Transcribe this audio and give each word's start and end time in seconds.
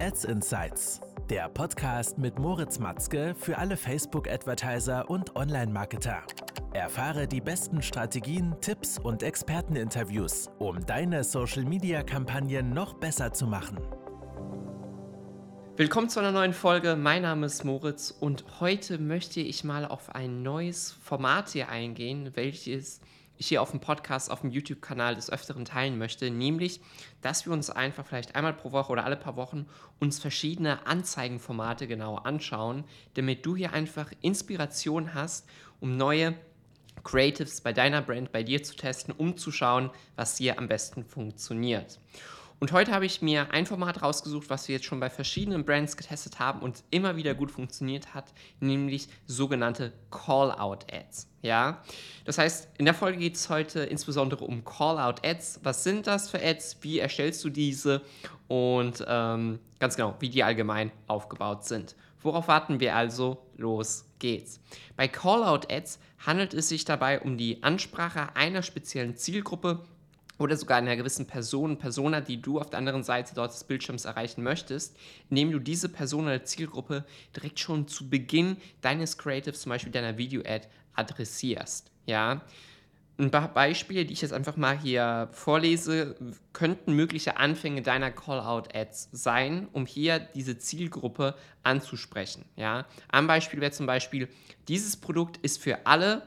Ads 0.00 0.26
Insights, 0.26 1.00
der 1.28 1.48
Podcast 1.48 2.18
mit 2.18 2.38
Moritz 2.38 2.78
Matzke 2.78 3.34
für 3.36 3.58
alle 3.58 3.76
Facebook-Advertiser 3.76 5.10
und 5.10 5.34
Online-Marketer. 5.34 6.22
Erfahre 6.72 7.26
die 7.26 7.40
besten 7.40 7.82
Strategien, 7.82 8.54
Tipps 8.60 9.00
und 9.00 9.24
Experteninterviews, 9.24 10.50
um 10.60 10.86
deine 10.86 11.24
Social-Media-Kampagnen 11.24 12.70
noch 12.70 12.94
besser 12.94 13.32
zu 13.32 13.48
machen. 13.48 13.80
Willkommen 15.76 16.08
zu 16.08 16.20
einer 16.20 16.32
neuen 16.32 16.52
Folge. 16.52 16.94
Mein 16.94 17.22
Name 17.22 17.46
ist 17.46 17.64
Moritz 17.64 18.12
und 18.12 18.44
heute 18.60 18.98
möchte 18.98 19.40
ich 19.40 19.64
mal 19.64 19.84
auf 19.84 20.14
ein 20.14 20.44
neues 20.44 20.92
Format 21.02 21.48
hier 21.48 21.70
eingehen, 21.70 22.30
welches 22.34 23.00
ich 23.38 23.48
hier 23.48 23.62
auf 23.62 23.70
dem 23.70 23.80
Podcast, 23.80 24.30
auf 24.30 24.40
dem 24.42 24.50
YouTube-Kanal 24.50 25.14
des 25.14 25.30
Öfteren 25.30 25.64
teilen 25.64 25.96
möchte, 25.96 26.30
nämlich, 26.30 26.80
dass 27.22 27.46
wir 27.46 27.52
uns 27.52 27.70
einfach 27.70 28.04
vielleicht 28.04 28.34
einmal 28.34 28.52
pro 28.52 28.72
Woche 28.72 28.92
oder 28.92 29.04
alle 29.04 29.16
paar 29.16 29.36
Wochen 29.36 29.66
uns 30.00 30.18
verschiedene 30.18 30.86
Anzeigenformate 30.86 31.86
genau 31.86 32.16
anschauen, 32.16 32.84
damit 33.14 33.46
du 33.46 33.56
hier 33.56 33.72
einfach 33.72 34.12
Inspiration 34.20 35.14
hast, 35.14 35.46
um 35.80 35.96
neue 35.96 36.34
Creatives 37.04 37.60
bei 37.60 37.72
deiner 37.72 38.02
Brand, 38.02 38.32
bei 38.32 38.42
dir 38.42 38.62
zu 38.62 38.76
testen, 38.76 39.14
um 39.16 39.36
zu 39.36 39.52
schauen, 39.52 39.90
was 40.16 40.36
hier 40.36 40.58
am 40.58 40.68
besten 40.68 41.04
funktioniert. 41.04 41.98
Und 42.60 42.72
heute 42.72 42.92
habe 42.92 43.06
ich 43.06 43.22
mir 43.22 43.52
ein 43.52 43.66
Format 43.66 44.02
rausgesucht, 44.02 44.50
was 44.50 44.66
wir 44.66 44.74
jetzt 44.74 44.84
schon 44.84 44.98
bei 44.98 45.10
verschiedenen 45.10 45.64
Brands 45.64 45.96
getestet 45.96 46.40
haben 46.40 46.60
und 46.60 46.82
immer 46.90 47.16
wieder 47.16 47.34
gut 47.34 47.52
funktioniert 47.52 48.14
hat, 48.14 48.32
nämlich 48.58 49.08
sogenannte 49.26 49.92
Call-out-Ads. 50.10 51.28
Ja, 51.42 51.82
das 52.24 52.38
heißt, 52.38 52.68
in 52.78 52.84
der 52.84 52.94
Folge 52.94 53.18
geht 53.18 53.36
es 53.36 53.48
heute 53.48 53.80
insbesondere 53.80 54.44
um 54.44 54.64
Call-out-Ads. 54.64 55.60
Was 55.62 55.84
sind 55.84 56.08
das 56.08 56.30
für 56.30 56.42
Ads? 56.42 56.78
Wie 56.80 56.98
erstellst 56.98 57.44
du 57.44 57.50
diese? 57.50 58.02
Und 58.48 59.04
ähm, 59.06 59.60
ganz 59.78 59.94
genau, 59.94 60.16
wie 60.18 60.28
die 60.28 60.42
allgemein 60.42 60.90
aufgebaut 61.06 61.64
sind. 61.64 61.94
Worauf 62.22 62.48
warten 62.48 62.80
wir 62.80 62.96
also? 62.96 63.38
Los 63.56 64.04
geht's. 64.18 64.60
Bei 64.96 65.06
Call-out-Ads 65.06 66.00
handelt 66.26 66.54
es 66.54 66.68
sich 66.68 66.84
dabei 66.84 67.20
um 67.20 67.38
die 67.38 67.62
Ansprache 67.62 68.34
einer 68.34 68.62
speziellen 68.62 69.16
Zielgruppe 69.16 69.84
oder 70.38 70.56
sogar 70.56 70.78
einer 70.78 70.96
gewissen 70.96 71.26
Person, 71.26 71.78
Persona, 71.78 72.20
die 72.20 72.40
du 72.40 72.60
auf 72.60 72.70
der 72.70 72.78
anderen 72.78 73.02
Seite 73.02 73.34
dort 73.34 73.52
des 73.52 73.64
Bildschirms 73.64 74.04
erreichen 74.04 74.42
möchtest, 74.42 74.96
indem 75.30 75.50
du 75.50 75.58
diese 75.58 75.88
Person 75.88 76.26
oder 76.26 76.44
Zielgruppe 76.44 77.04
direkt 77.34 77.58
schon 77.58 77.88
zu 77.88 78.08
Beginn 78.08 78.56
deines 78.80 79.18
Creatives, 79.18 79.62
zum 79.62 79.70
Beispiel 79.70 79.92
deiner 79.92 80.16
Video-Ad, 80.16 80.68
adressierst. 80.94 81.90
Ja? 82.06 82.42
Ein 83.20 83.32
paar 83.32 83.52
Beispiele, 83.52 84.04
die 84.04 84.12
ich 84.12 84.22
jetzt 84.22 84.32
einfach 84.32 84.56
mal 84.56 84.78
hier 84.78 85.28
vorlese, 85.32 86.14
könnten 86.52 86.92
mögliche 86.92 87.36
Anfänge 87.36 87.82
deiner 87.82 88.12
Call-out-Ads 88.12 89.08
sein, 89.10 89.66
um 89.72 89.86
hier 89.86 90.20
diese 90.20 90.56
Zielgruppe 90.58 91.34
anzusprechen. 91.64 92.44
Ja? 92.54 92.86
Ein 93.08 93.26
Beispiel 93.26 93.60
wäre 93.60 93.72
zum 93.72 93.86
Beispiel, 93.86 94.28
dieses 94.68 94.96
Produkt 94.96 95.38
ist 95.38 95.60
für 95.60 95.84
alle 95.84 96.22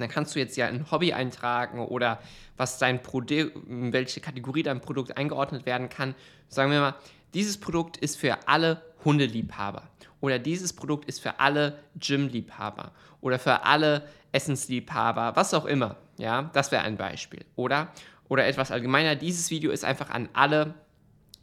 dann 0.00 0.08
kannst 0.08 0.34
du 0.34 0.38
jetzt 0.38 0.56
ja 0.56 0.66
ein 0.66 0.90
Hobby 0.90 1.12
eintragen 1.12 1.80
oder 1.80 2.20
was 2.56 2.78
dein 2.78 3.02
Produkt, 3.02 3.56
in 3.68 3.92
welche 3.92 4.20
Kategorie 4.20 4.62
dein 4.62 4.80
Produkt 4.80 5.16
eingeordnet 5.16 5.66
werden 5.66 5.88
kann. 5.88 6.14
Sagen 6.48 6.70
wir 6.70 6.80
mal, 6.80 6.94
dieses 7.34 7.58
Produkt 7.58 7.96
ist 7.96 8.16
für 8.16 8.48
alle 8.48 8.82
Hundeliebhaber 9.04 9.84
oder 10.20 10.38
dieses 10.38 10.72
Produkt 10.72 11.06
ist 11.06 11.20
für 11.20 11.40
alle 11.40 11.78
Gymliebhaber 11.96 12.92
oder 13.20 13.38
für 13.38 13.64
alle 13.64 14.08
Essensliebhaber, 14.32 15.36
was 15.36 15.54
auch 15.54 15.64
immer. 15.64 15.96
Ja, 16.18 16.50
das 16.52 16.70
wäre 16.70 16.82
ein 16.82 16.96
Beispiel. 16.96 17.44
Oder, 17.56 17.92
oder 18.28 18.46
etwas 18.46 18.70
allgemeiner, 18.70 19.16
dieses 19.16 19.50
Video 19.50 19.70
ist 19.70 19.84
einfach 19.84 20.10
an 20.10 20.28
alle 20.32 20.74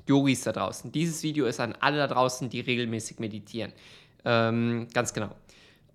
Yogis 0.08 0.44
da 0.44 0.52
draußen. 0.52 0.92
Dieses 0.92 1.24
Video 1.24 1.46
ist 1.48 1.60
an 1.60 1.74
alle 1.80 1.98
da 1.98 2.08
draußen, 2.08 2.50
die 2.50 2.62
regelmäßig 2.62 3.20
meditieren. 3.20 3.74
Ähm, 4.24 4.88
ganz 4.94 5.14
genau 5.14 5.32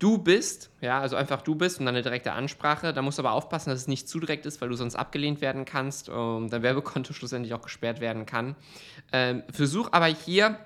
du 0.03 0.17
bist, 0.17 0.69
ja, 0.81 0.99
also 0.99 1.15
einfach 1.15 1.41
du 1.41 1.55
bist 1.55 1.79
und 1.79 1.85
dann 1.85 1.95
eine 1.95 2.03
direkte 2.03 2.33
Ansprache. 2.33 2.91
Da 2.91 3.01
musst 3.01 3.19
du 3.19 3.21
aber 3.21 3.31
aufpassen, 3.31 3.69
dass 3.69 3.79
es 3.79 3.87
nicht 3.87 4.09
zu 4.09 4.19
direkt 4.19 4.45
ist, 4.45 4.59
weil 4.59 4.67
du 4.67 4.75
sonst 4.75 4.95
abgelehnt 4.95 5.39
werden 5.39 5.63
kannst 5.63 6.09
und 6.09 6.49
dein 6.49 6.61
Werbekonto 6.61 7.13
schlussendlich 7.13 7.53
auch 7.53 7.61
gesperrt 7.61 8.01
werden 8.01 8.25
kann. 8.25 8.57
Ähm, 9.13 9.43
versuch 9.49 9.89
aber 9.93 10.07
hier 10.07 10.59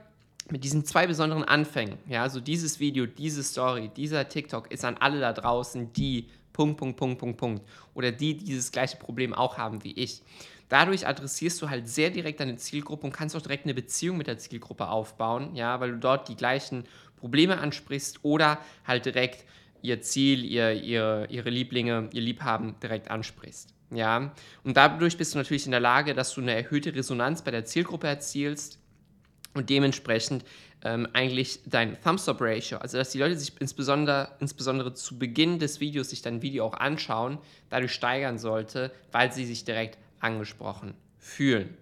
mit 0.50 0.64
diesen 0.64 0.86
zwei 0.86 1.06
besonderen 1.06 1.44
Anfängen, 1.44 2.00
ja, 2.08 2.24
also 2.24 2.40
dieses 2.40 2.80
Video, 2.80 3.06
diese 3.06 3.44
Story, 3.44 3.92
dieser 3.96 4.28
TikTok 4.28 4.72
ist 4.72 4.86
an 4.86 4.98
alle 4.98 5.20
da 5.20 5.34
draußen, 5.34 5.94
die 5.94 6.30
Punkt, 6.54 6.78
Punkt, 6.78 6.98
Punkt, 6.98 7.20
Punkt, 7.20 7.38
Punkt 7.38 7.64
oder 7.94 8.12
die 8.12 8.36
dieses 8.38 8.72
gleiche 8.72 8.98
Problem 8.98 9.36
auch 9.36 9.58
haben 9.60 9.84
wie 9.84 9.92
ich. 9.92 10.24
Dadurch 10.70 11.08
adressierst 11.08 11.62
du 11.62 11.70
halt 11.70 11.88
sehr 11.88 12.10
direkt 12.10 12.40
deine 12.40 12.58
Zielgruppe 12.58 13.06
und 13.06 13.14
kannst 13.14 13.36
auch 13.36 13.42
direkt 13.42 13.66
eine 13.66 13.74
Beziehung 13.74 14.18
mit 14.18 14.28
der 14.28 14.38
Zielgruppe 14.38 14.90
aufbauen, 14.90 15.56
ja, 15.56 15.80
weil 15.80 15.92
du 15.92 15.98
dort 15.98 16.28
die 16.28 16.36
gleichen 16.36 16.86
Probleme 17.18 17.58
ansprichst 17.58 18.20
oder 18.24 18.60
halt 18.86 19.06
direkt 19.06 19.46
ihr 19.82 20.02
Ziel, 20.02 20.44
ihr, 20.44 20.74
ihr, 20.74 21.28
ihre 21.30 21.50
Lieblinge, 21.50 22.10
ihr 22.14 22.22
Liebhaben 22.22 22.76
direkt 22.82 23.10
ansprichst. 23.10 23.74
Ja, 23.92 24.34
und 24.64 24.76
dadurch 24.76 25.18
bist 25.18 25.34
du 25.34 25.38
natürlich 25.38 25.66
in 25.66 25.72
der 25.72 25.80
Lage, 25.80 26.14
dass 26.14 26.34
du 26.34 26.42
eine 26.42 26.54
erhöhte 26.54 26.94
Resonanz 26.94 27.42
bei 27.42 27.52
der 27.52 27.64
Zielgruppe 27.64 28.08
erzielst 28.08 28.80
und 29.54 29.70
dementsprechend 29.70 30.44
ähm, 30.84 31.08
eigentlich 31.14 31.62
dein 31.66 32.00
Thumbs-Up-Ratio, 32.02 32.80
also 32.80 32.98
dass 32.98 33.12
die 33.12 33.20
Leute 33.20 33.38
sich 33.38 33.54
insbesondere, 33.60 34.30
insbesondere 34.40 34.94
zu 34.94 35.18
Beginn 35.18 35.58
des 35.58 35.80
Videos 35.80 36.10
sich 36.10 36.22
dein 36.22 36.42
Video 36.42 36.66
auch 36.66 36.74
anschauen, 36.74 37.40
dadurch 37.70 37.94
steigern 37.94 38.38
sollte, 38.38 38.92
weil 39.12 39.32
sie 39.32 39.46
sich 39.46 39.64
direkt 39.64 39.98
angesprochen 40.20 40.94
fühlen. 41.18 41.78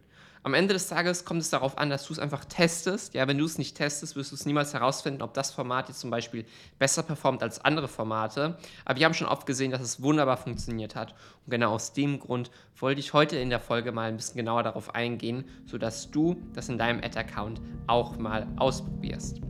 Am 0.46 0.54
Ende 0.54 0.76
des 0.76 0.88
Tages 0.88 1.26
kommt 1.26 1.42
es 1.42 1.50
darauf 1.50 1.80
an, 1.80 1.90
dass 1.90 2.06
du 2.06 2.14
es 2.14 2.20
einfach 2.20 2.46
testest. 2.46 3.16
Ja, 3.16 3.28
wenn 3.28 3.40
du 3.40 3.46
es 3.46 3.58
nicht 3.58 3.76
testest, 3.76 4.16
wirst 4.16 4.32
du 4.32 4.36
es 4.36 4.46
niemals 4.46 4.76
herausfinden, 4.76 5.24
ob 5.24 5.34
das 5.34 5.50
Format 5.50 5.88
jetzt 5.88 6.02
zum 6.02 6.12
Beispiel 6.12 6.46
besser 6.78 7.02
performt 7.02 7.42
als 7.42 7.66
andere 7.66 7.88
Formate. 7.88 8.56
Aber 8.86 9.00
wir 9.00 9.08
haben 9.08 9.16
schon 9.16 9.26
oft 9.26 9.48
gesehen, 9.48 9.72
dass 9.72 9.82
es 9.82 10.04
wunderbar 10.04 10.38
funktioniert 10.38 10.96
hat. 10.96 11.16
Und 11.46 11.50
genau 11.50 11.74
aus 11.74 11.94
dem 11.94 12.20
Grund 12.20 12.52
wollte 12.78 13.00
ich 13.00 13.12
heute 13.14 13.38
in 13.38 13.50
der 13.50 13.60
Folge 13.60 13.92
mal 13.92 14.08
ein 14.08 14.18
bisschen 14.18 14.38
genauer 14.38 14.62
darauf 14.62 14.94
eingehen, 14.94 15.46
sodass 15.66 16.12
du 16.12 16.40
das 16.54 16.70
in 16.70 16.78
deinem 16.78 17.04
Ad-Account 17.04 17.60
auch 17.88 18.16
mal 18.20 18.46
ausprobierst. 18.58 19.42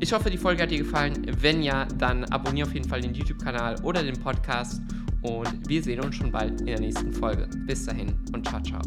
Ich 0.00 0.14
hoffe, 0.14 0.30
die 0.30 0.38
Folge 0.38 0.62
hat 0.62 0.70
dir 0.70 0.78
gefallen. 0.78 1.26
Wenn 1.42 1.62
ja, 1.62 1.84
dann 1.98 2.24
abonniere 2.24 2.68
auf 2.68 2.72
jeden 2.72 2.88
Fall 2.88 3.02
den 3.02 3.12
YouTube-Kanal 3.12 3.84
oder 3.84 4.02
den 4.02 4.18
Podcast. 4.18 4.80
Und 5.20 5.68
wir 5.68 5.82
sehen 5.82 6.00
uns 6.00 6.16
schon 6.16 6.32
bald 6.32 6.62
in 6.62 6.68
der 6.68 6.80
nächsten 6.80 7.12
Folge. 7.12 7.50
Bis 7.66 7.84
dahin 7.84 8.18
und 8.32 8.48
ciao, 8.48 8.62
ciao. 8.62 8.80